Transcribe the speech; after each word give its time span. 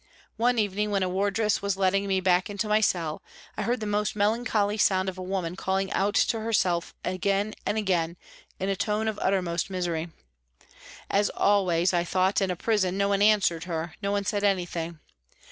One 0.37 0.57
evening, 0.57 0.89
when 0.89 1.03
a 1.03 1.07
wardress 1.09 1.61
was 1.61 1.77
letting 1.77 2.07
me 2.07 2.21
back 2.21 2.49
into 2.49 2.67
my 2.67 2.81
cell, 2.81 3.21
I 3.55 3.61
heard 3.61 3.81
the 3.81 3.85
most 3.85 4.15
melancholy 4.15 4.79
sound 4.79 5.09
of 5.09 5.17
a 5.19 5.21
woman 5.21 5.55
calling 5.55 5.93
out 5.93 6.15
to 6.15 6.39
herself 6.39 6.95
again 7.05 7.53
and 7.67 7.77
again, 7.77 8.17
in 8.59 8.67
a 8.67 8.75
tone 8.75 9.07
of 9.07 9.19
uttermost 9.21 9.69
misery. 9.69 10.09
As 11.07 11.29
always, 11.29 11.93
I 11.93 12.03
thought, 12.03 12.41
in 12.41 12.49
a 12.49 12.55
prison, 12.55 12.97
no 12.97 13.09
one 13.09 13.21
answered 13.21 13.65
her, 13.65 13.93
no 14.01 14.11
one 14.11 14.25
said 14.25 14.43
anything. 14.43 14.97